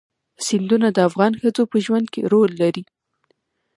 سیندونه 0.45 0.87
د 0.93 0.97
افغان 1.09 1.31
ښځو 1.41 1.63
په 1.71 1.77
ژوند 1.85 2.07
کې 2.13 2.21
رول 2.31 2.51
لري. 2.61 2.83